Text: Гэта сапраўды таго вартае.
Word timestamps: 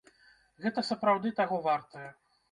Гэта 0.63 0.83
сапраўды 0.87 1.31
таго 1.39 1.59
вартае. 1.67 2.07